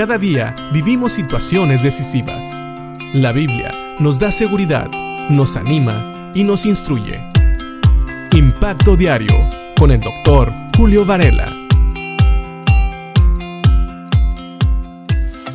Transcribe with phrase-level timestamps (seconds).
[0.00, 2.46] Cada día vivimos situaciones decisivas.
[3.12, 4.90] La Biblia nos da seguridad,
[5.28, 7.20] nos anima y nos instruye.
[8.32, 9.34] Impacto Diario
[9.78, 11.54] con el doctor Julio Varela.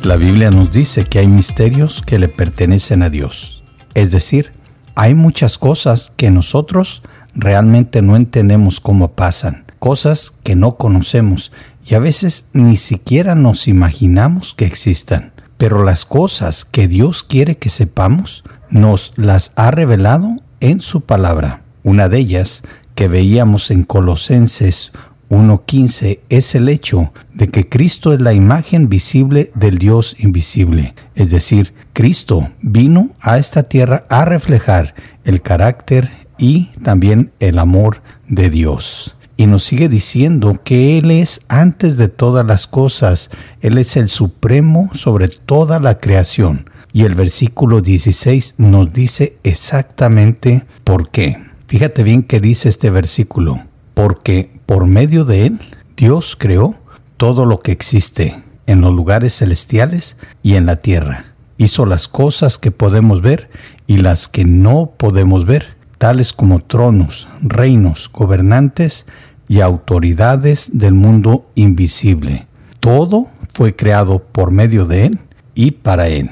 [0.04, 3.64] La Biblia nos dice que hay misterios que le pertenecen a Dios.
[3.94, 4.52] Es decir,
[4.94, 7.02] hay muchas cosas que nosotros
[7.34, 11.52] realmente no entendemos cómo pasan, cosas que no conocemos
[11.86, 15.32] y a veces ni siquiera nos imaginamos que existan.
[15.58, 21.62] Pero las cosas que Dios quiere que sepamos, nos las ha revelado en su palabra.
[21.84, 22.62] Una de ellas
[22.96, 24.90] que veíamos en Colosenses
[25.30, 30.96] 1.15 es el hecho de que Cristo es la imagen visible del Dios invisible.
[31.14, 38.02] Es decir, Cristo vino a esta tierra a reflejar el carácter y también el amor
[38.26, 39.16] de Dios.
[39.36, 44.08] Y nos sigue diciendo que Él es antes de todas las cosas, Él es el
[44.08, 46.70] supremo sobre toda la creación.
[46.92, 51.44] Y el versículo 16 nos dice exactamente por qué.
[51.66, 53.64] Fíjate bien que dice este versículo
[53.96, 55.58] porque por medio de Él
[55.96, 56.76] Dios creó
[57.16, 61.32] todo lo que existe en los lugares celestiales y en la tierra.
[61.56, 63.48] Hizo las cosas que podemos ver
[63.86, 69.06] y las que no podemos ver, tales como tronos, reinos, gobernantes
[69.48, 72.46] y autoridades del mundo invisible.
[72.80, 75.20] Todo fue creado por medio de Él
[75.54, 76.30] y para Él.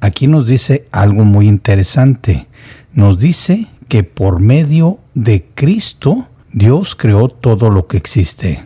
[0.00, 2.48] Aquí nos dice algo muy interesante.
[2.92, 8.64] Nos dice que por medio de Cristo Dios creó todo lo que existe.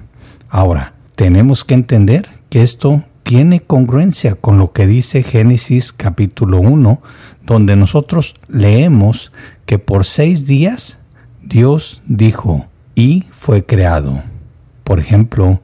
[0.48, 7.00] Ahora, tenemos que entender que esto tiene congruencia con lo que dice Génesis capítulo 1,
[7.44, 9.32] donde nosotros leemos
[9.66, 10.98] que por seis días
[11.42, 12.66] Dios dijo
[12.96, 14.24] y fue creado.
[14.82, 15.60] Por ejemplo,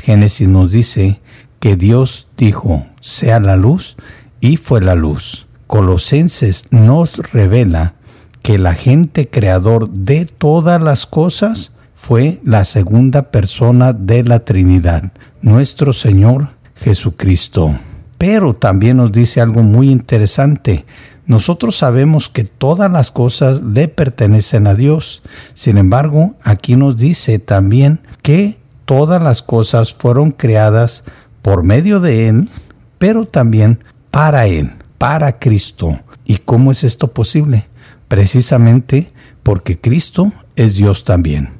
[0.00, 1.20] Génesis nos dice
[1.58, 3.96] que Dios dijo sea la luz
[4.40, 5.46] y fue la luz.
[5.66, 7.94] Colosenses nos revela
[8.42, 15.12] que el agente creador de todas las cosas fue la segunda persona de la Trinidad,
[15.40, 17.78] nuestro Señor Jesucristo.
[18.18, 20.84] Pero también nos dice algo muy interesante.
[21.26, 25.22] Nosotros sabemos que todas las cosas le pertenecen a Dios.
[25.54, 31.04] Sin embargo, aquí nos dice también que todas las cosas fueron creadas
[31.42, 32.50] por medio de Él,
[32.98, 36.00] pero también para Él, para Cristo.
[36.26, 37.68] ¿Y cómo es esto posible?
[38.08, 39.10] precisamente
[39.42, 41.50] porque Cristo es Dios también.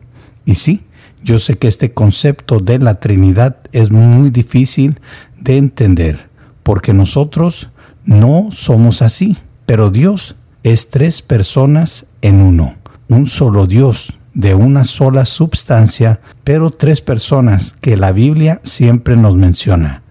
[0.47, 0.82] Y sí,
[1.22, 5.00] yo sé que este concepto de la Trinidad es muy difícil
[5.41, 6.28] de entender,
[6.62, 7.70] porque nosotros
[8.04, 9.36] no somos así,
[9.66, 12.75] pero Dios es tres personas en uno,
[13.08, 19.36] un solo Dios de una sola substancia, pero tres personas que la Biblia siempre nos
[19.36, 20.03] menciona,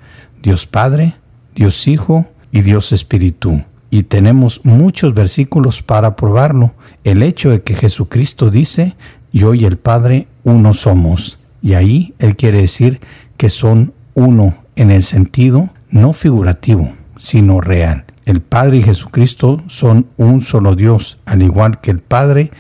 [0.42, 1.16] Dios Padre,
[1.56, 3.64] Dios Hijo y Dios Espíritu
[3.94, 6.74] y tenemos muchos versículos para probarlo.
[7.04, 8.96] El hecho de que Jesucristo dice,
[9.32, 11.38] yo y el Padre uno somos.
[11.62, 13.02] Y ahí Él quiere decir
[13.38, 18.06] que son uno en el sentido no figurativo, sino real.
[18.26, 22.52] El Padre y Jesucristo son un solo Dios, al igual que el Padre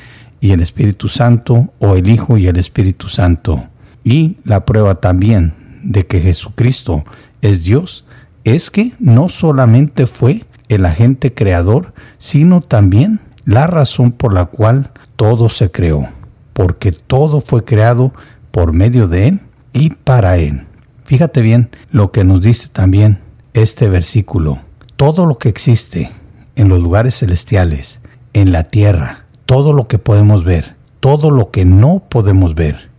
[0.41, 3.69] y el Espíritu Santo o el Hijo y el Espíritu Santo.
[4.03, 7.05] Y la prueba también de que Jesucristo
[7.41, 8.05] es Dios
[8.43, 14.91] es que no solamente fue el agente creador, sino también la razón por la cual
[15.15, 16.09] todo se creó,
[16.53, 18.13] porque todo fue creado
[18.51, 19.39] por medio de Él
[19.71, 20.65] y para Él.
[21.05, 23.19] Fíjate bien lo que nos dice también
[23.53, 24.61] este versículo.
[24.95, 26.11] Todo lo que existe
[26.55, 27.99] en los lugares celestiales,
[28.33, 32.91] en la tierra, todo lo que podemos ver, todo lo que no podemos ver,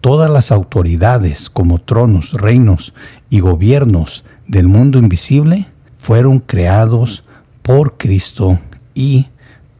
[0.00, 2.94] todas las autoridades como tronos, reinos
[3.30, 5.66] y gobiernos del mundo invisible,
[5.98, 7.24] fueron creados
[7.62, 8.58] por Cristo
[8.94, 9.28] y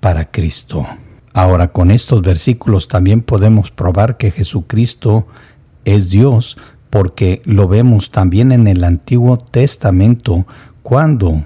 [0.00, 0.86] para Cristo.
[1.34, 5.26] Ahora con estos versículos también podemos probar que Jesucristo
[5.84, 6.56] es Dios
[6.90, 10.46] porque lo vemos también en el Antiguo Testamento
[10.82, 11.44] cuando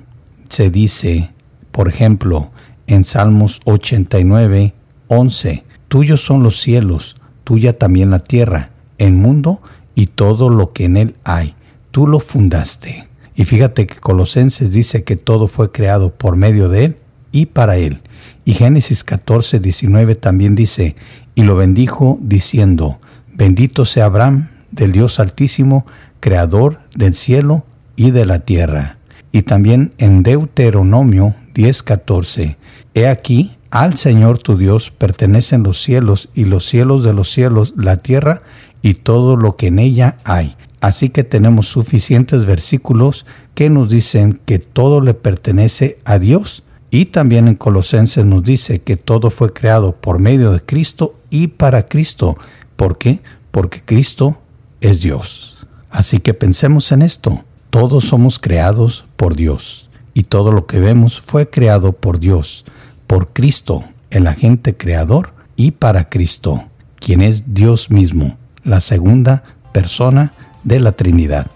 [0.50, 1.32] se dice,
[1.72, 2.50] por ejemplo,
[2.86, 4.74] en Salmos 89,
[5.08, 9.60] 11, Tuyos son los cielos, tuya también la tierra, el mundo
[9.96, 11.56] y todo lo que en él hay.
[11.90, 13.08] Tú lo fundaste.
[13.34, 16.96] Y fíjate que Colosenses dice que todo fue creado por medio de Él
[17.32, 18.02] y para Él.
[18.44, 20.94] Y Génesis 14, 19 también dice,
[21.34, 23.00] y lo bendijo diciendo,
[23.32, 25.86] bendito sea Abraham del Dios Altísimo,
[26.20, 27.64] creador del cielo
[27.96, 28.99] y de la tierra.
[29.32, 32.56] Y también en Deuteronomio 10, 14,
[32.94, 37.74] he aquí, al Señor tu Dios pertenecen los cielos y los cielos de los cielos,
[37.76, 38.42] la tierra
[38.82, 44.40] y todo lo que en ella hay Así que tenemos suficientes versículos que nos dicen
[44.46, 46.62] que todo le pertenece a Dios.
[46.90, 51.48] Y también en Colosenses nos dice que todo fue creado por medio de Cristo y
[51.48, 52.36] para Cristo.
[52.76, 53.20] ¿Por qué?
[53.50, 54.40] Porque Cristo
[54.80, 55.58] es Dios.
[55.90, 57.44] Así que pensemos en esto.
[57.80, 62.66] Todos somos creados por Dios y todo lo que vemos fue creado por Dios,
[63.06, 66.64] por Cristo, el agente creador, y para Cristo,
[66.96, 71.46] quien es Dios mismo, la segunda persona de la Trinidad.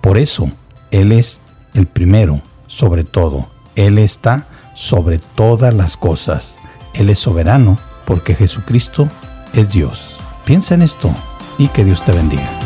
[0.00, 0.50] Por eso,
[0.90, 1.42] Él es
[1.74, 3.50] el primero sobre todo.
[3.76, 6.58] Él está sobre todas las cosas.
[6.94, 9.10] Él es soberano porque Jesucristo
[9.52, 10.16] es Dios.
[10.46, 11.14] Piensa en esto
[11.58, 12.63] y que Dios te bendiga.